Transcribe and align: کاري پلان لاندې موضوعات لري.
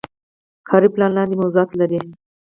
کاري 0.69 0.89
پلان 0.93 1.11
لاندې 1.17 1.35
موضوعات 1.41 1.69
لري. 1.79 1.99